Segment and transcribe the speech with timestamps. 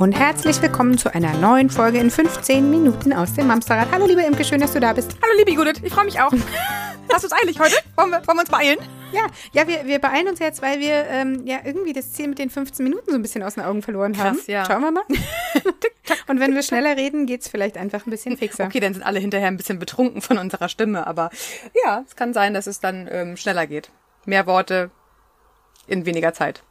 [0.00, 3.88] Und herzlich willkommen zu einer neuen Folge in 15 Minuten aus dem Mamsterrad.
[3.92, 5.14] Hallo liebe Imke, schön, dass du da bist.
[5.22, 6.32] Hallo liebe Judith, ich freue mich auch.
[7.12, 7.74] Hast du es eilig heute?
[7.96, 8.78] Wollen wir, wollen wir uns beeilen?
[9.12, 12.38] Ja, ja wir, wir beeilen uns jetzt, weil wir ähm, ja irgendwie das Ziel mit
[12.38, 14.36] den 15 Minuten so ein bisschen aus den Augen verloren haben.
[14.36, 14.64] Krass, ja.
[14.64, 15.04] Schauen wir mal.
[16.28, 18.64] und wenn wir schneller reden, geht es vielleicht einfach ein bisschen fixer.
[18.64, 21.28] Okay, dann sind alle hinterher ein bisschen betrunken von unserer Stimme, aber
[21.84, 23.90] ja, es kann sein, dass es dann ähm, schneller geht.
[24.24, 24.90] Mehr Worte
[25.86, 26.62] in weniger Zeit.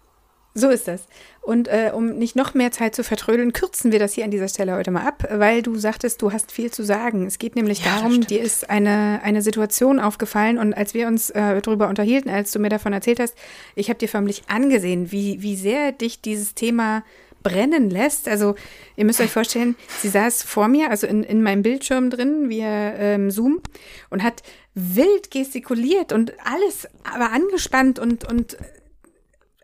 [0.56, 1.08] So ist das.
[1.42, 4.48] Und äh, um nicht noch mehr Zeit zu vertrödeln, kürzen wir das hier an dieser
[4.48, 7.26] Stelle heute mal ab, weil du sagtest, du hast viel zu sagen.
[7.28, 11.30] Es geht nämlich Ja, darum, dir ist eine, eine Situation aufgefallen und als wir uns
[11.30, 13.36] äh, darüber unterhielten, als du mir davon erzählt hast,
[13.76, 17.04] ich habe dir förmlich angesehen, wie, wie sehr dich dieses Thema
[17.42, 18.28] brennen lässt.
[18.28, 18.56] Also
[18.96, 22.94] ihr müsst euch vorstellen, sie saß vor mir, also in, in meinem Bildschirm drin, via
[22.96, 23.62] ähm, Zoom
[24.10, 24.44] und hat
[24.76, 28.58] wild gestikuliert und alles aber angespannt und, und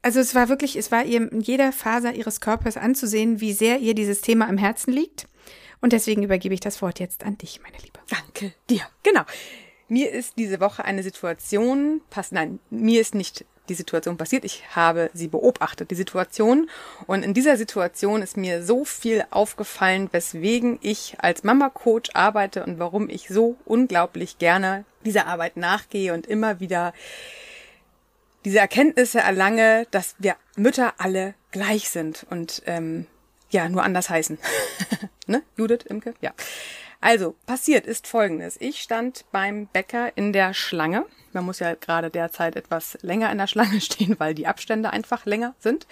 [0.06, 3.80] also es war wirklich, es war ihr in jeder Faser ihres Körpers anzusehen, wie sehr
[3.80, 5.28] ihr dieses Thema am Herzen liegt.
[5.82, 8.00] Und deswegen übergebe ich das Wort jetzt an dich, meine Liebe.
[8.12, 8.82] Danke dir.
[9.02, 9.24] Genau.
[9.88, 14.46] Mir ist diese Woche eine Situation pass nein, mir ist nicht die Situation passiert.
[14.46, 16.70] Ich habe sie beobachtet, die Situation.
[17.08, 22.78] Und in dieser Situation ist mir so viel aufgefallen, weswegen ich als Mama-Coach arbeite und
[22.78, 26.94] warum ich so unglaublich gerne dieser Arbeit nachgehe und immer wieder
[28.46, 33.08] diese Erkenntnisse erlange, dass wir Mütter alle gleich sind und ähm,
[33.50, 34.38] ja, nur anders heißen.
[35.28, 35.42] ne?
[35.58, 36.14] Judith, Imke?
[36.22, 36.32] Ja.
[37.02, 38.58] Also, passiert ist folgendes.
[38.60, 41.06] Ich stand beim Bäcker in der Schlange.
[41.34, 45.26] Man muss ja gerade derzeit etwas länger in der Schlange stehen, weil die Abstände einfach
[45.26, 45.88] länger sind.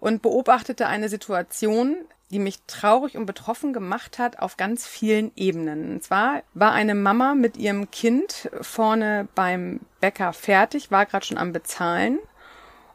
[0.00, 1.96] Und beobachtete eine Situation,
[2.34, 5.92] die mich traurig und betroffen gemacht hat auf ganz vielen Ebenen.
[5.92, 11.38] Und zwar war eine Mama mit ihrem Kind vorne beim Bäcker fertig, war gerade schon
[11.38, 12.18] am Bezahlen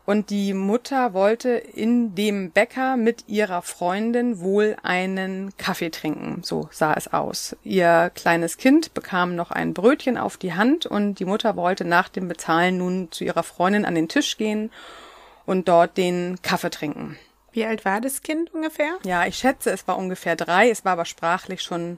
[0.09, 6.41] und die Mutter wollte in dem Bäcker mit ihrer Freundin wohl einen Kaffee trinken.
[6.43, 7.55] So sah es aus.
[7.63, 12.09] Ihr kleines Kind bekam noch ein Brötchen auf die Hand und die Mutter wollte nach
[12.09, 14.71] dem Bezahlen nun zu ihrer Freundin an den Tisch gehen
[15.45, 17.17] und dort den Kaffee trinken.
[17.59, 18.93] Wie alt war das Kind ungefähr?
[19.03, 20.69] Ja, ich schätze, es war ungefähr drei.
[20.69, 21.97] Es war aber sprachlich schon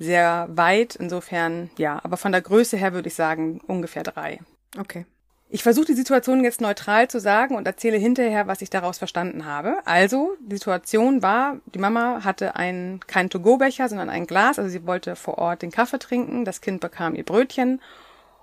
[0.00, 0.96] sehr weit.
[0.96, 4.40] Insofern, ja, aber von der Größe her würde ich sagen, ungefähr drei.
[4.76, 5.06] Okay.
[5.48, 9.44] Ich versuche die Situation jetzt neutral zu sagen und erzähle hinterher, was ich daraus verstanden
[9.44, 9.76] habe.
[9.84, 14.58] Also, die Situation war, die Mama hatte einen, keinen To-Go-Becher, sondern ein Glas.
[14.58, 16.44] Also sie wollte vor Ort den Kaffee trinken.
[16.44, 17.80] Das Kind bekam ihr Brötchen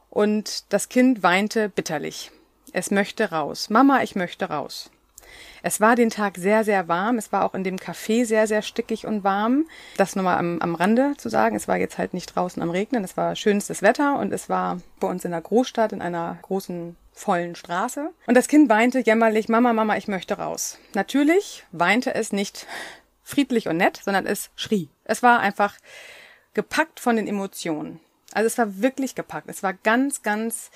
[0.09, 2.31] und das Kind weinte bitterlich.
[2.71, 3.69] Es möchte raus.
[3.69, 4.89] Mama, ich möchte raus.
[5.61, 7.17] Es war den Tag sehr, sehr warm.
[7.17, 9.65] Es war auch in dem Café sehr, sehr stickig und warm.
[9.97, 11.55] Das nur mal am, am Rande zu sagen.
[11.55, 13.03] Es war jetzt halt nicht draußen am Regnen.
[13.03, 16.97] Es war schönstes Wetter und es war bei uns in der Großstadt in einer großen
[17.13, 18.11] vollen Straße.
[18.27, 20.77] Und das Kind weinte jämmerlich, Mama, Mama, ich möchte raus.
[20.93, 22.67] Natürlich weinte es nicht
[23.23, 24.89] friedlich und nett, sondern es schrie.
[25.05, 25.75] Es war einfach
[26.53, 27.99] gepackt von den Emotionen.
[28.33, 29.47] Also es war wirklich gepackt.
[29.49, 30.71] Es war ganz, ganz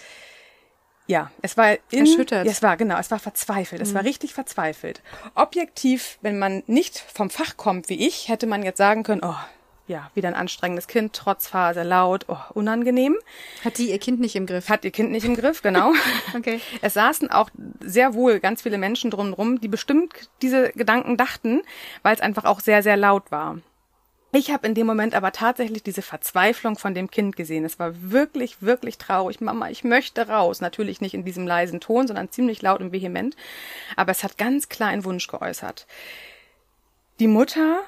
[1.08, 2.46] ja, es war in, Erschüttert.
[2.46, 3.82] Ja, es war genau, es war verzweifelt.
[3.82, 5.02] Es war richtig verzweifelt.
[5.36, 9.36] Objektiv, wenn man nicht vom Fach kommt wie ich, hätte man jetzt sagen können, oh,
[9.88, 13.16] ja, wieder ein anstrengendes Kind, trotz Phase, laut, oh, unangenehm.
[13.64, 14.68] Hat die ihr Kind nicht im Griff?
[14.68, 15.94] Hat ihr Kind nicht im Griff, genau.
[16.36, 16.60] Okay.
[16.82, 21.62] Es saßen auch sehr wohl ganz viele Menschen drumherum, die bestimmt diese Gedanken dachten,
[22.04, 23.60] weil es einfach auch sehr, sehr laut war.
[24.34, 27.64] Ich habe in dem Moment aber tatsächlich diese Verzweiflung von dem Kind gesehen.
[27.64, 29.40] Es war wirklich, wirklich traurig.
[29.40, 30.60] Mama, ich möchte raus.
[30.60, 33.38] Natürlich nicht in diesem leisen Ton, sondern ziemlich laut und vehement.
[33.96, 35.88] Aber es hat ganz klar einen Wunsch geäußert.
[37.20, 37.80] Die Mutter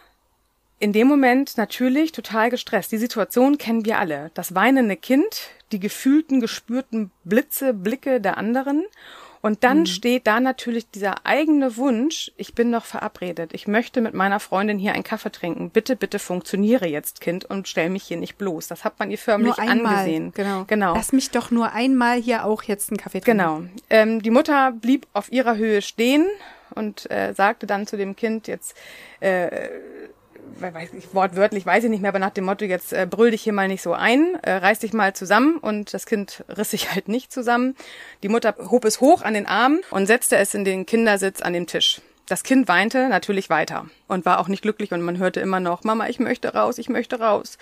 [0.80, 2.92] in dem Moment natürlich total gestresst.
[2.94, 4.32] Die Situation kennen wir alle.
[4.34, 8.86] Das weinende Kind, die gefühlten, gespürten Blitze, Blicke der anderen.
[9.42, 14.14] Und dann steht da natürlich dieser eigene Wunsch, ich bin noch verabredet, ich möchte mit
[14.14, 15.70] meiner Freundin hier einen Kaffee trinken.
[15.70, 18.68] Bitte, bitte funktioniere jetzt, Kind, und stell mich hier nicht bloß.
[18.68, 19.96] Das hat man ihr förmlich Nur einmal.
[20.00, 20.34] angesehen.
[20.34, 20.66] Genau.
[20.68, 20.94] Genau.
[20.94, 23.38] Lass mich doch nur einmal hier auch jetzt einen Kaffee trinken.
[23.38, 23.62] Genau.
[23.90, 26.26] Ähm, die Mutter blieb auf ihrer Höhe stehen
[26.76, 28.76] und äh, sagte dann zu dem Kind jetzt,
[29.22, 29.70] äh,
[30.60, 33.42] weiß ich, wortwörtlich weiß ich nicht mehr, aber nach dem Motto, jetzt äh, brüll dich
[33.42, 36.92] hier mal nicht so ein, äh, reiß dich mal zusammen und das Kind riss sich
[36.92, 37.76] halt nicht zusammen.
[38.24, 41.54] Die Mutter hob es hoch an den Arm und setzte es in den Kindersitz an
[41.54, 42.02] dem Tisch.
[42.28, 45.84] Das Kind weinte natürlich weiter und war auch nicht glücklich und man hörte immer noch,
[45.84, 47.58] Mama, ich möchte raus, ich möchte raus.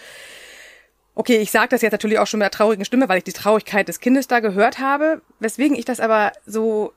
[1.15, 3.33] Okay, ich sage das jetzt natürlich auch schon mit einer traurigen Stimme, weil ich die
[3.33, 6.94] Traurigkeit des Kindes da gehört habe, weswegen ich das aber so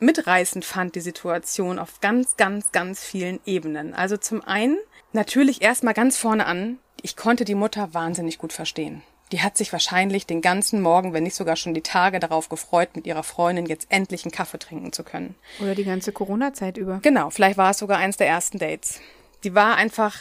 [0.00, 3.94] mitreißend fand, die Situation auf ganz, ganz, ganz vielen Ebenen.
[3.94, 4.78] Also zum einen
[5.12, 9.02] natürlich erstmal ganz vorne an, ich konnte die Mutter wahnsinnig gut verstehen.
[9.32, 12.90] Die hat sich wahrscheinlich den ganzen Morgen, wenn nicht sogar schon die Tage darauf gefreut,
[12.96, 15.36] mit ihrer Freundin jetzt endlich einen Kaffee trinken zu können.
[15.60, 16.98] Oder die ganze Corona-Zeit über.
[17.02, 19.00] Genau, vielleicht war es sogar eins der ersten Dates.
[19.44, 20.16] Die war einfach,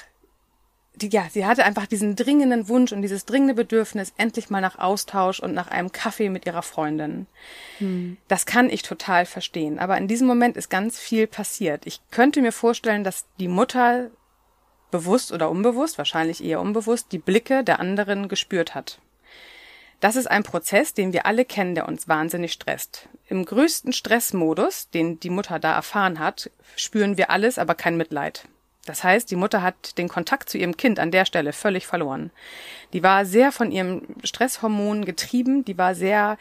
[1.01, 4.77] die, ja, sie hatte einfach diesen dringenden Wunsch und dieses dringende Bedürfnis, endlich mal nach
[4.77, 7.27] Austausch und nach einem Kaffee mit ihrer Freundin.
[7.79, 8.17] Hm.
[8.27, 9.79] Das kann ich total verstehen.
[9.79, 11.85] Aber in diesem Moment ist ganz viel passiert.
[11.85, 14.09] Ich könnte mir vorstellen, dass die Mutter
[14.91, 18.99] bewusst oder unbewusst, wahrscheinlich eher unbewusst, die Blicke der anderen gespürt hat.
[19.99, 23.09] Das ist ein Prozess, den wir alle kennen, der uns wahnsinnig stresst.
[23.27, 28.47] Im größten Stressmodus, den die Mutter da erfahren hat, spüren wir alles, aber kein Mitleid.
[28.89, 32.31] Das heißt, die Mutter hat den Kontakt zu ihrem Kind an der Stelle völlig verloren.
[32.91, 36.39] Die war sehr von ihrem Stresshormon getrieben, die war sehr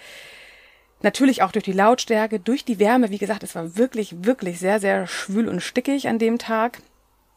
[1.03, 4.81] natürlich auch durch die Lautstärke, durch die Wärme, wie gesagt, es war wirklich, wirklich sehr,
[4.81, 6.81] sehr schwül und stickig an dem Tag.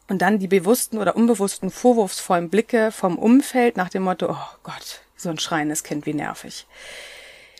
[0.08, 5.02] Und dann die bewussten oder unbewussten vorwurfsvollen Blicke vom Umfeld nach dem Motto, oh Gott,
[5.14, 6.66] so ein schreiendes Kind, wie nervig.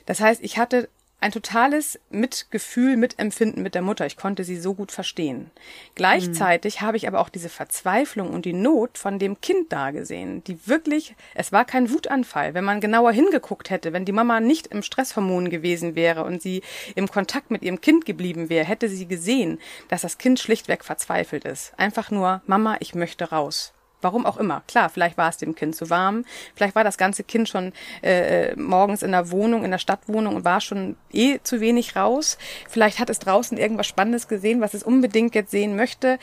[0.07, 0.89] Das heißt, ich hatte
[1.23, 4.07] ein totales Mitgefühl, Mitempfinden mit der Mutter.
[4.07, 5.51] Ich konnte sie so gut verstehen.
[5.95, 6.87] Gleichzeitig mhm.
[6.87, 10.67] habe ich aber auch diese Verzweiflung und die Not von dem Kind da gesehen, die
[10.67, 12.55] wirklich, es war kein Wutanfall.
[12.55, 16.63] Wenn man genauer hingeguckt hätte, wenn die Mama nicht im Stresshormon gewesen wäre und sie
[16.97, 21.45] im Kontakt mit ihrem Kind geblieben wäre, hätte sie gesehen, dass das Kind schlichtweg verzweifelt
[21.45, 21.73] ist.
[21.77, 23.73] Einfach nur, Mama, ich möchte raus.
[24.03, 24.63] Warum auch immer.
[24.67, 27.73] Klar, vielleicht war es dem Kind zu warm, vielleicht war das ganze Kind schon
[28.03, 31.97] äh, äh, morgens in der Wohnung, in der Stadtwohnung und war schon eh zu wenig
[31.97, 32.37] raus.
[32.69, 36.19] Vielleicht hat es draußen irgendwas Spannendes gesehen, was es unbedingt jetzt sehen möchte.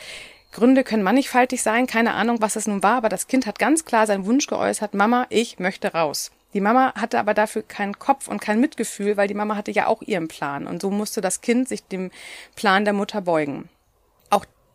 [0.52, 3.84] Gründe können mannigfaltig sein, keine Ahnung, was es nun war, aber das Kind hat ganz
[3.84, 6.32] klar seinen Wunsch geäußert, Mama, ich möchte raus.
[6.52, 9.86] Die Mama hatte aber dafür keinen Kopf und kein Mitgefühl, weil die Mama hatte ja
[9.86, 12.10] auch ihren Plan und so musste das Kind sich dem
[12.56, 13.68] Plan der Mutter beugen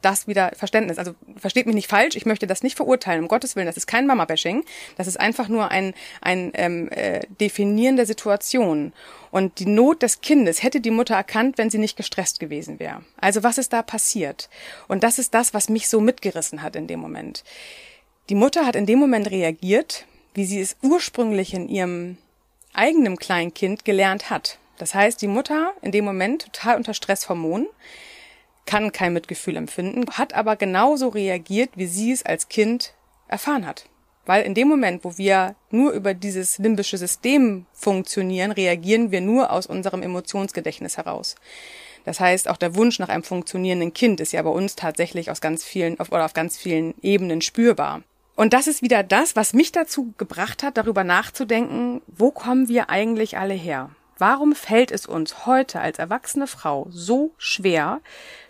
[0.05, 0.99] das wieder Verständnis.
[0.99, 3.65] Also versteht mich nicht falsch, ich möchte das nicht verurteilen, um Gottes Willen.
[3.65, 4.63] Das ist kein Mama-Bashing.
[4.97, 8.93] Das ist einfach nur ein, ein ähm, äh, Definieren der Situation.
[9.31, 13.03] Und die Not des Kindes hätte die Mutter erkannt, wenn sie nicht gestresst gewesen wäre.
[13.19, 14.49] Also was ist da passiert?
[14.87, 17.43] Und das ist das, was mich so mitgerissen hat in dem Moment.
[18.29, 20.05] Die Mutter hat in dem Moment reagiert,
[20.35, 22.17] wie sie es ursprünglich in ihrem
[22.73, 24.59] eigenen Kleinkind gelernt hat.
[24.77, 27.67] Das heißt, die Mutter in dem Moment total unter Stresshormonen
[28.65, 32.94] kann kein Mitgefühl empfinden, hat aber genauso reagiert, wie sie es als Kind
[33.27, 33.85] erfahren hat.
[34.25, 39.51] Weil in dem Moment, wo wir nur über dieses limbische System funktionieren, reagieren wir nur
[39.51, 41.35] aus unserem Emotionsgedächtnis heraus.
[42.06, 45.41] Das heißt, auch der Wunsch nach einem funktionierenden Kind ist ja bei uns tatsächlich aus
[45.41, 48.01] ganz vielen auf, oder auf ganz vielen Ebenen spürbar.
[48.35, 52.89] Und das ist wieder das, was mich dazu gebracht hat, darüber nachzudenken, wo kommen wir
[52.89, 53.89] eigentlich alle her?
[54.17, 58.01] Warum fällt es uns heute als erwachsene Frau so schwer,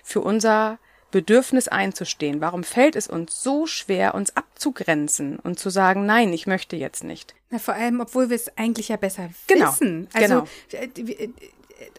[0.03, 0.77] für unser
[1.11, 2.41] Bedürfnis einzustehen?
[2.41, 7.03] Warum fällt es uns so schwer, uns abzugrenzen und zu sagen, nein, ich möchte jetzt
[7.03, 7.33] nicht?
[7.49, 10.07] Na, vor allem, obwohl wir es eigentlich ja besser genau, wissen.
[10.13, 11.33] Also, genau.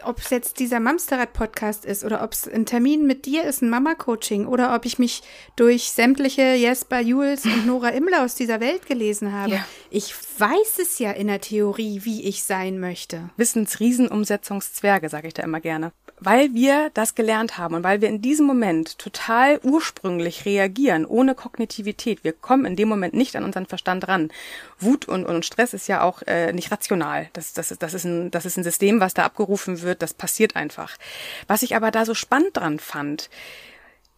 [0.04, 3.70] Ob es jetzt dieser Mamsterrad-Podcast ist oder ob es ein Termin mit dir ist, ein
[3.70, 5.22] Mama-Coaching oder ob ich mich
[5.56, 9.52] durch sämtliche Jesper Jules und Nora Imler aus dieser Welt gelesen habe.
[9.52, 9.66] Ja.
[9.90, 13.30] Ich weiß es ja in der Theorie, wie ich sein möchte.
[13.36, 18.22] Wissensriesenumsetzungszwerge, sage ich da immer gerne weil wir das gelernt haben und weil wir in
[18.22, 22.24] diesem Moment total ursprünglich reagieren, ohne Kognitivität.
[22.24, 24.30] Wir kommen in dem Moment nicht an unseren Verstand ran.
[24.78, 27.28] Wut und, und Stress ist ja auch äh, nicht rational.
[27.32, 30.02] Das, das, das, ist ein, das ist ein System, was da abgerufen wird.
[30.02, 30.96] Das passiert einfach.
[31.46, 33.28] Was ich aber da so spannend dran fand,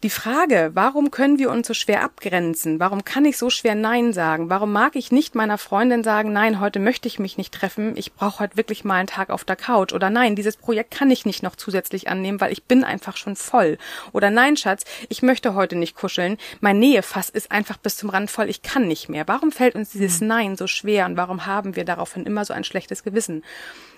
[0.05, 2.79] die Frage, warum können wir uns so schwer abgrenzen?
[2.79, 4.49] Warum kann ich so schwer Nein sagen?
[4.49, 8.13] Warum mag ich nicht meiner Freundin sagen, nein, heute möchte ich mich nicht treffen, ich
[8.13, 9.93] brauche heute wirklich mal einen Tag auf der Couch?
[9.93, 13.35] Oder nein, dieses Projekt kann ich nicht noch zusätzlich annehmen, weil ich bin einfach schon
[13.35, 13.77] voll.
[14.13, 18.31] Oder nein, Schatz, ich möchte heute nicht kuscheln, mein Nähefass ist einfach bis zum Rand
[18.31, 19.27] voll, ich kann nicht mehr.
[19.27, 20.29] Warum fällt uns dieses hm.
[20.29, 23.43] Nein so schwer und warum haben wir daraufhin immer so ein schlechtes Gewissen?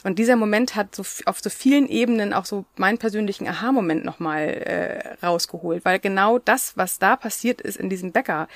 [0.02, 4.49] Und dieser Moment hat so auf so vielen Ebenen auch so meinen persönlichen Aha-Moment nochmal
[4.49, 8.47] äh, rausgeholt, weil genau das, was da passiert ist in diesem Bäcker,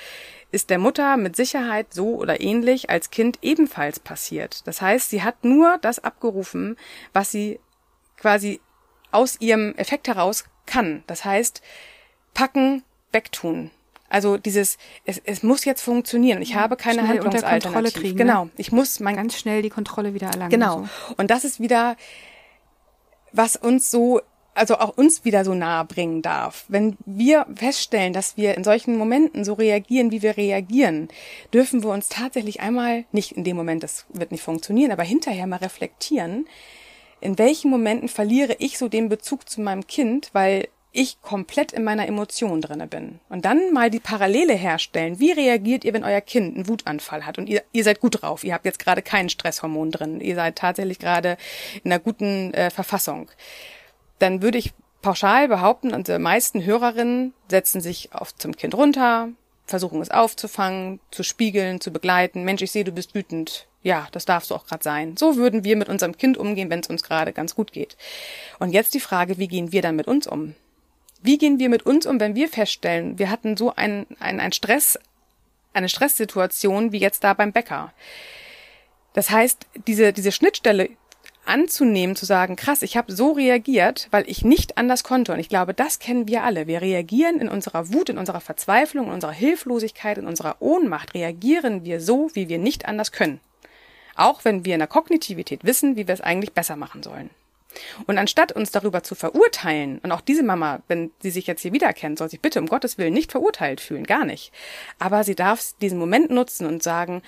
[0.53, 4.65] ist der Mutter mit Sicherheit so oder ähnlich als Kind ebenfalls passiert.
[4.69, 6.77] Das heißt, sie hat nur das abgerufen,
[7.13, 7.59] was sie
[8.17, 8.61] quasi
[9.11, 11.03] aus ihrem Effekt heraus kann.
[11.09, 11.61] Das heißt,
[12.35, 13.73] packen, wegtun,
[14.09, 16.41] also dieses, es, es muss jetzt funktionieren.
[16.41, 18.01] Ich habe keine schnell Handlungsalternative.
[18.01, 18.25] Kriegen, ne?
[18.25, 18.49] genau.
[18.57, 20.51] Ich muss mein ganz schnell die Kontrolle wieder erlangen.
[20.51, 20.89] Genau.
[21.09, 21.15] So.
[21.17, 21.97] Und das ist wieder,
[23.33, 24.21] was uns so
[24.55, 26.65] also auch uns wieder so nahe bringen darf.
[26.69, 31.09] Wenn wir feststellen, dass wir in solchen Momenten so reagieren, wie wir reagieren,
[31.53, 35.47] dürfen wir uns tatsächlich einmal, nicht in dem Moment, das wird nicht funktionieren, aber hinterher
[35.47, 36.47] mal reflektieren,
[37.21, 41.83] in welchen Momenten verliere ich so den Bezug zu meinem Kind, weil ich komplett in
[41.83, 43.19] meiner Emotion drinne bin.
[43.29, 45.19] Und dann mal die Parallele herstellen.
[45.19, 48.45] Wie reagiert ihr, wenn euer Kind einen Wutanfall hat und ihr, ihr seid gut drauf?
[48.45, 50.21] Ihr habt jetzt gerade kein Stresshormon drin.
[50.21, 51.37] Ihr seid tatsächlich gerade
[51.83, 53.29] in einer guten äh, Verfassung.
[54.19, 59.29] Dann würde ich pauschal behaupten, unsere meisten Hörerinnen setzen sich auf zum Kind runter,
[59.67, 62.45] versuchen es aufzufangen, zu spiegeln, zu begleiten.
[62.45, 63.67] Mensch, ich sehe, du bist wütend.
[63.83, 65.17] Ja, das darfst du auch gerade sein.
[65.17, 67.97] So würden wir mit unserem Kind umgehen, wenn es uns gerade ganz gut geht.
[68.59, 70.55] Und jetzt die Frage, wie gehen wir dann mit uns um?
[71.23, 74.53] Wie gehen wir mit uns um, wenn wir feststellen, wir hatten so ein, ein, ein
[74.53, 74.99] Stress,
[75.75, 77.93] eine Stresssituation wie jetzt da beim Bäcker?
[79.15, 80.91] Das heißt, diese, diese Schnittstelle
[81.47, 85.33] anzunehmen, zu sagen, krass, ich habe so reagiert, weil ich nicht anders konnte.
[85.33, 86.67] Und ich glaube, das kennen wir alle.
[86.67, 91.85] Wir reagieren in unserer Wut, in unserer Verzweiflung, in unserer Hilflosigkeit, in unserer Ohnmacht, reagieren
[91.85, 93.41] wir so, wie wir nicht anders können.
[94.17, 97.31] Auch wenn wir in der Kognitivität wissen, wie wir es eigentlich besser machen sollen.
[98.07, 101.73] Und anstatt uns darüber zu verurteilen, und auch diese Mama, wenn sie sich jetzt hier
[101.73, 104.53] wiedererkennt, soll sich bitte um Gottes Willen nicht verurteilt fühlen, gar nicht.
[104.99, 107.23] Aber sie darf diesen Moment nutzen und sagen,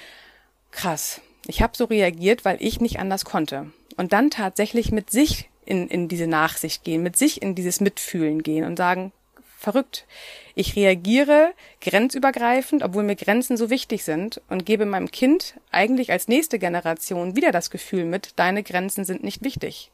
[0.71, 3.73] krass, ich habe so reagiert, weil ich nicht anders konnte.
[3.97, 8.43] Und dann tatsächlich mit sich in, in diese Nachsicht gehen, mit sich in dieses Mitfühlen
[8.43, 9.13] gehen und sagen,
[9.59, 10.07] verrückt.
[10.55, 16.29] Ich reagiere grenzübergreifend, obwohl mir Grenzen so wichtig sind und gebe meinem Kind eigentlich als
[16.29, 19.91] nächste Generation wieder das Gefühl mit, deine Grenzen sind nicht wichtig.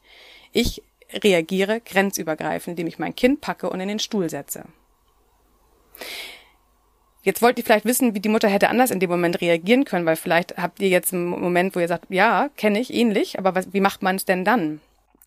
[0.51, 4.65] Ich reagiere grenzübergreifend, indem ich mein Kind packe und in den Stuhl setze.
[7.23, 10.05] Jetzt wollt ihr vielleicht wissen, wie die Mutter hätte anders in dem Moment reagieren können,
[10.05, 13.55] weil vielleicht habt ihr jetzt einen Moment, wo ihr sagt, ja, kenne ich ähnlich, aber
[13.55, 14.81] was, wie macht man es denn dann?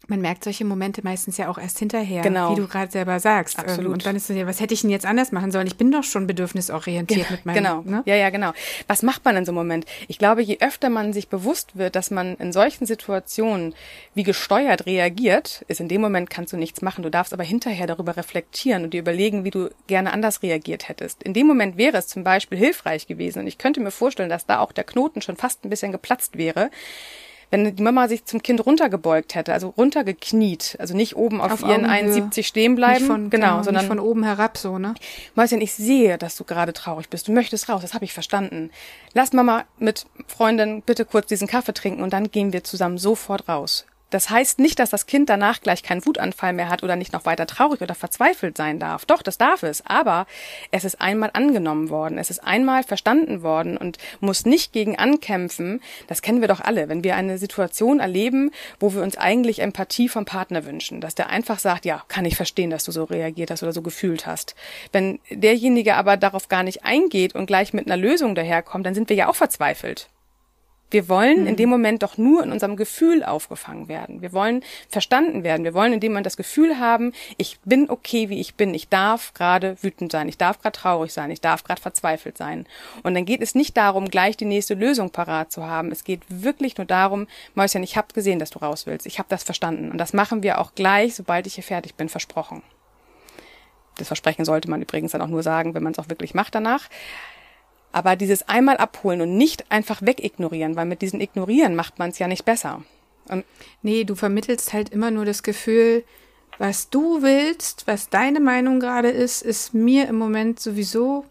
[0.09, 2.53] Man merkt solche Momente meistens ja auch erst hinterher, genau.
[2.53, 3.59] wie du gerade selber sagst.
[3.59, 3.93] Ähm, Absolut.
[3.93, 5.67] Und dann ist es ja, was hätte ich denn jetzt anders machen sollen?
[5.67, 7.57] Ich bin doch schon bedürfnisorientiert mit meinem.
[7.57, 7.83] Genau.
[7.83, 8.03] Ne?
[8.07, 8.53] Ja, ja, genau.
[8.87, 9.87] Was macht man in so einem Moment?
[10.09, 13.75] Ich glaube, je öfter man sich bewusst wird, dass man in solchen Situationen
[14.15, 17.03] wie gesteuert reagiert, ist in dem Moment kannst du nichts machen.
[17.03, 21.23] Du darfst aber hinterher darüber reflektieren und dir überlegen, wie du gerne anders reagiert hättest.
[21.23, 24.47] In dem Moment wäre es zum Beispiel hilfreich gewesen und ich könnte mir vorstellen, dass
[24.47, 26.71] da auch der Knoten schon fast ein bisschen geplatzt wäre
[27.51, 31.61] wenn die Mama sich zum Kind runtergebeugt hätte, also runtergekniet, also nicht oben auf, auf
[31.63, 32.23] ihren Augenhöhe.
[32.23, 34.95] 1,70 stehen bleiben, nicht von, genau, genau, sondern nicht von oben herab so, ne?
[35.35, 37.29] Mäuschen, ich sehe, dass du gerade traurig bist.
[37.29, 38.71] Du möchtest raus, das habe ich verstanden.
[39.15, 43.49] Lass Mama mit Freundin bitte kurz diesen Kaffee trinken und dann gehen wir zusammen sofort
[43.49, 43.87] raus.
[44.11, 47.25] Das heißt nicht, dass das Kind danach gleich keinen Wutanfall mehr hat oder nicht noch
[47.25, 49.05] weiter traurig oder verzweifelt sein darf.
[49.05, 49.85] Doch, das darf es.
[49.85, 50.27] Aber
[50.71, 52.17] es ist einmal angenommen worden.
[52.19, 55.81] Es ist einmal verstanden worden und muss nicht gegen ankämpfen.
[56.07, 56.89] Das kennen wir doch alle.
[56.89, 61.29] Wenn wir eine Situation erleben, wo wir uns eigentlich Empathie vom Partner wünschen, dass der
[61.29, 64.55] einfach sagt, ja, kann ich verstehen, dass du so reagiert hast oder so gefühlt hast.
[64.93, 69.09] Wenn derjenige aber darauf gar nicht eingeht und gleich mit einer Lösung daherkommt, dann sind
[69.09, 70.09] wir ja auch verzweifelt.
[70.91, 71.47] Wir wollen mhm.
[71.49, 74.23] in dem Moment doch nur in unserem Gefühl aufgefangen werden.
[74.23, 75.65] Wir wollen verstanden werden.
[75.65, 78.73] Wir wollen in dem Moment das Gefühl haben, ich bin okay, wie ich bin.
[78.73, 80.29] Ich darf gerade wütend sein.
[80.29, 81.31] Ich darf gerade traurig sein.
[81.31, 82.67] Ich darf gerade verzweifelt sein.
[83.03, 85.91] Und dann geht es nicht darum, gleich die nächste Lösung parat zu haben.
[85.91, 89.07] Es geht wirklich nur darum, Mäuschen, ich habe gesehen, dass du raus willst.
[89.07, 89.91] Ich habe das verstanden.
[89.91, 92.63] Und das machen wir auch gleich, sobald ich hier fertig bin, versprochen.
[93.99, 96.55] Das Versprechen sollte man übrigens dann auch nur sagen, wenn man es auch wirklich macht
[96.55, 96.89] danach.
[97.97, 102.19] Aber dieses einmal abholen und nicht einfach wegignorieren, weil mit diesem Ignorieren macht man es
[102.19, 102.83] ja nicht besser.
[103.31, 103.47] Und
[103.81, 106.05] nee, du vermittelst halt immer nur das Gefühl,
[106.59, 111.25] was du willst, was deine Meinung gerade ist, ist mir im Moment sowieso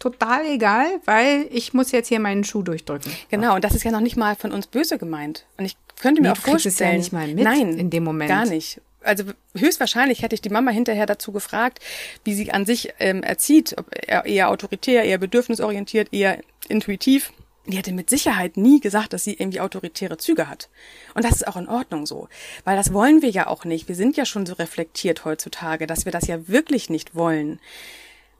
[0.00, 3.12] total egal, weil ich muss jetzt hier meinen Schuh durchdrücken.
[3.30, 5.46] Genau, und das ist ja noch nicht mal von uns böse gemeint.
[5.58, 8.30] Und ich könnte mir nee, auch vorstellen, ja nicht mal mit nein, in dem Moment.
[8.30, 9.24] Gar nicht also
[9.56, 11.80] höchstwahrscheinlich hätte ich die Mama hinterher dazu gefragt,
[12.24, 17.32] wie sie an sich ähm, erzieht, ob er eher autoritär, eher bedürfnisorientiert, eher intuitiv.
[17.66, 20.68] Die hätte mit Sicherheit nie gesagt, dass sie irgendwie autoritäre Züge hat.
[21.14, 22.28] Und das ist auch in Ordnung so.
[22.64, 23.86] Weil das wollen wir ja auch nicht.
[23.86, 27.60] Wir sind ja schon so reflektiert heutzutage, dass wir das ja wirklich nicht wollen.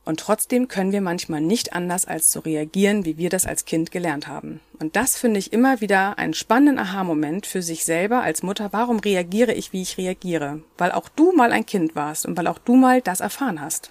[0.04, 3.90] Und trotzdem können wir manchmal nicht anders als zu reagieren, wie wir das als Kind
[3.90, 4.60] gelernt haben.
[4.78, 8.72] Und das finde ich immer wieder einen spannenden Aha-Moment für sich selber als Mutter.
[8.72, 10.62] Warum reagiere ich, wie ich reagiere?
[10.78, 13.90] Weil auch du mal ein Kind warst und weil auch du mal das erfahren hast.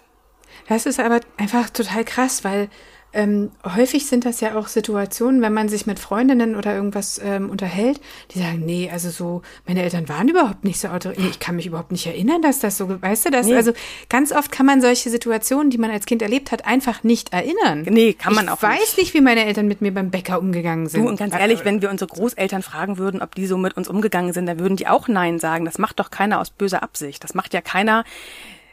[0.67, 2.69] Das ist aber einfach total krass, weil
[3.11, 7.49] ähm, häufig sind das ja auch Situationen, wenn man sich mit Freundinnen oder irgendwas ähm,
[7.49, 7.99] unterhält,
[8.31, 11.55] die sagen, nee, also so, meine Eltern waren überhaupt nicht so auto, nee, ich kann
[11.55, 13.47] mich überhaupt nicht erinnern, dass das so, weißt du das?
[13.47, 13.55] Nee.
[13.55, 13.73] Also
[14.09, 17.85] ganz oft kann man solche Situationen, die man als Kind erlebt hat, einfach nicht erinnern.
[17.89, 20.39] Nee, kann man ich auch Ich weiß nicht, wie meine Eltern mit mir beim Bäcker
[20.39, 21.03] umgegangen sind.
[21.03, 23.87] Du, und ganz ehrlich, wenn wir unsere Großeltern fragen würden, ob die so mit uns
[23.87, 25.65] umgegangen sind, dann würden die auch Nein sagen.
[25.65, 27.23] Das macht doch keiner aus böser Absicht.
[27.23, 28.03] Das macht ja keiner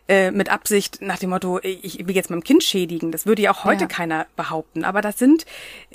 [0.09, 3.11] äh, mit Absicht nach dem Motto, ich will jetzt meinem Kind schädigen.
[3.11, 3.89] Das würde ja auch heute ja.
[3.89, 4.85] keiner behaupten.
[4.85, 5.47] Aber das sind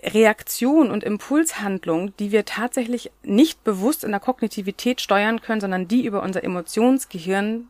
[0.03, 6.05] Reaktionen und Impulshandlungen, die wir tatsächlich nicht bewusst in der Kognitivität steuern können, sondern die
[6.05, 7.69] über unser Emotionsgehirn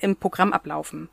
[0.00, 1.08] im Programm ablaufen.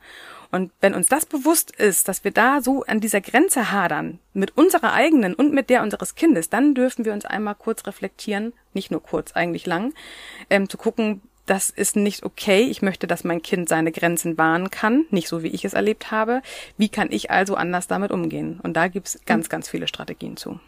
[0.50, 4.56] Und wenn uns das bewusst ist, dass wir da so an dieser Grenze hadern, mit
[4.56, 8.90] unserer eigenen und mit der unseres Kindes, dann dürfen wir uns einmal kurz reflektieren, nicht
[8.90, 9.92] nur kurz, eigentlich lang,
[10.48, 12.60] ähm, zu gucken, das ist nicht okay.
[12.62, 16.10] Ich möchte, dass mein Kind seine Grenzen wahren kann, nicht so wie ich es erlebt
[16.10, 16.42] habe.
[16.76, 18.60] Wie kann ich also anders damit umgehen?
[18.62, 20.60] Und da gibt's ganz, ganz viele Strategien zu.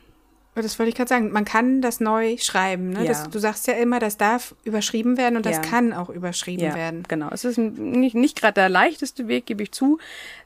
[0.56, 1.30] Das wollte ich gerade sagen.
[1.30, 2.90] Man kann das neu schreiben.
[2.90, 3.00] Ne?
[3.00, 3.06] Ja.
[3.06, 5.62] Das, du sagst ja immer, das darf überschrieben werden und das Ja.
[5.62, 7.04] kann auch überschrieben Ja, werden.
[7.08, 7.28] genau.
[7.30, 9.98] Es ist nicht, nicht gerade der leichteste Weg, gebe ich zu.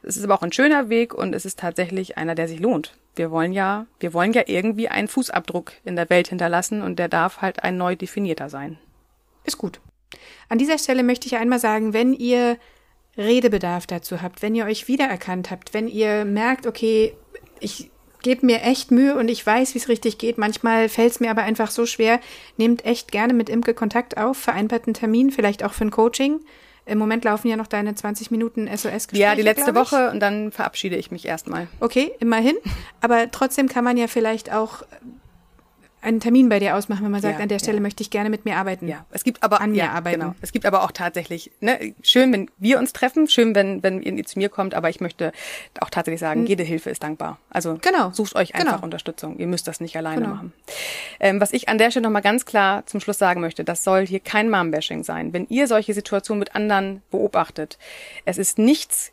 [0.02, 2.96] Es ist aber auch ein schöner Weg und es ist tatsächlich einer, der sich lohnt.
[3.16, 7.08] Wir wollen ja, wir wollen ja irgendwie einen Fußabdruck in der Welt hinterlassen und der
[7.08, 8.78] darf halt ein neu definierter sein.
[9.44, 9.80] Ist gut.
[10.49, 12.59] An dieser Stelle möchte ich einmal sagen, wenn ihr
[13.16, 17.14] Redebedarf dazu habt, wenn ihr euch wiedererkannt habt, wenn ihr merkt, okay,
[17.61, 17.90] ich
[18.23, 21.30] gebe mir echt Mühe und ich weiß, wie es richtig geht, manchmal fällt es mir
[21.30, 22.21] aber einfach so schwer,
[22.56, 26.40] nehmt echt gerne mit Imke Kontakt auf, vereinbart einen Termin, vielleicht auch für ein Coaching.
[26.87, 29.23] Im Moment laufen ja noch deine 20 Minuten SOS-Gespräche.
[29.23, 29.75] Ja, die letzte.
[29.75, 31.68] Woche und dann verabschiede ich mich erstmal.
[31.80, 32.56] Okay, immerhin.
[33.00, 34.83] Aber trotzdem kann man ja vielleicht auch
[36.04, 37.82] einen Termin bei dir ausmachen, wenn man sagt, Ja, an der Stelle ja.
[37.82, 38.87] möchte ich gerne mit mir arbeiten.
[38.88, 40.20] Ja, es gibt aber An mir arbeiten.
[40.20, 40.34] Genau.
[40.40, 44.25] Es gibt aber auch tatsächlich, ne, schön, wenn wir uns treffen, schön, wenn wenn ihr
[44.25, 45.32] zu mir kommt, aber ich möchte
[45.80, 47.38] auch tatsächlich sagen, jede Hilfe ist dankbar.
[47.50, 47.78] Also.
[47.82, 48.11] Genau.
[48.12, 48.84] sucht euch einfach Genau.
[48.84, 49.38] Unterstützung.
[49.38, 50.34] Ihr müsst das nicht alleine Genau.
[50.34, 50.52] machen.
[51.20, 53.82] Ähm, was ich an der Stelle noch mal ganz klar zum Schluss sagen möchte, das
[53.84, 55.32] soll hier kein Mom-Bashing sein.
[55.32, 57.78] Wenn ihr solche Situationen mit anderen beobachtet,
[58.25, 59.12] es ist nichts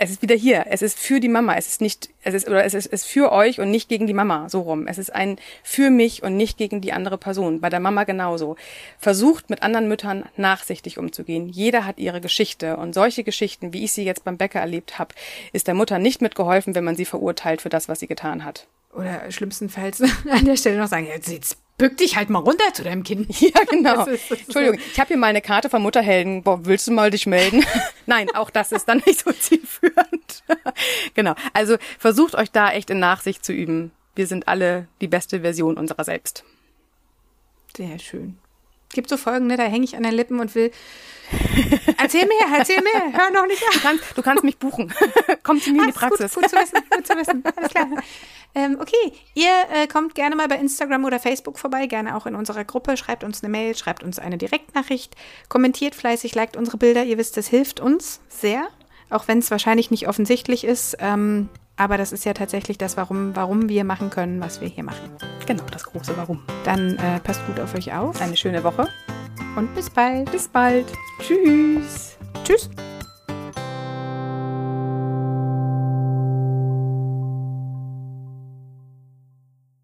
[0.00, 0.66] es ist wieder hier.
[0.70, 1.56] Es ist für die Mama.
[1.56, 4.06] Es ist nicht, es ist, oder es ist, es ist für euch und nicht gegen
[4.06, 4.48] die Mama.
[4.48, 4.86] So rum.
[4.86, 7.60] Es ist ein für mich und nicht gegen die andere Person.
[7.60, 8.56] Bei der Mama genauso.
[8.98, 11.48] Versucht mit anderen Müttern nachsichtig umzugehen.
[11.48, 12.76] Jeder hat ihre Geschichte.
[12.76, 15.14] Und solche Geschichten, wie ich sie jetzt beim Bäcker erlebt habe,
[15.52, 18.68] ist der Mutter nicht mitgeholfen, wenn man sie verurteilt für das, was sie getan hat.
[18.94, 20.00] Oder schlimmstenfalls
[20.30, 23.28] an der Stelle noch sagen, jetzt, jetzt bück dich halt mal runter zu deinem Kind.
[23.40, 23.96] Ja, genau.
[24.04, 26.42] Das ist- das ist Entschuldigung, ich habe hier mal eine Karte von Mutterhelden.
[26.42, 27.64] Boah, willst du mal dich melden?
[28.06, 30.42] Nein, auch das ist dann nicht so zielführend.
[31.14, 31.34] genau.
[31.54, 33.92] Also versucht euch da echt in Nachsicht zu üben.
[34.14, 36.44] Wir sind alle die beste Version unserer selbst.
[37.76, 38.38] Sehr schön.
[38.92, 40.70] Gibt so Folgen, ne, da hänge ich an den Lippen und will.
[41.98, 43.82] Erzähl mehr, erzähl mehr, hör noch nicht Du auf.
[43.82, 44.94] kannst, du kannst mich buchen.
[45.42, 46.32] Komm zu mir in die Praxis.
[46.32, 47.44] Gut, gut zu wissen, gut zu wissen.
[47.54, 47.86] Alles klar.
[48.54, 52.34] Ähm, okay, ihr äh, kommt gerne mal bei Instagram oder Facebook vorbei, gerne auch in
[52.34, 52.96] unserer Gruppe.
[52.96, 55.16] Schreibt uns eine Mail, schreibt uns eine Direktnachricht,
[55.50, 57.04] kommentiert fleißig, liked unsere Bilder.
[57.04, 58.66] Ihr wisst, das hilft uns sehr,
[59.10, 60.96] auch wenn es wahrscheinlich nicht offensichtlich ist.
[60.98, 64.84] Ähm, aber das ist ja tatsächlich das, warum, warum wir machen können, was wir hier
[64.84, 65.16] machen.
[65.46, 66.42] Genau, das große Warum.
[66.64, 68.88] Dann äh, passt gut auf euch auf Eine schöne Woche.
[69.56, 70.30] und bis bald.
[70.30, 70.86] Bis bald.
[71.20, 72.18] Tschüss.
[72.44, 72.68] Tschüss.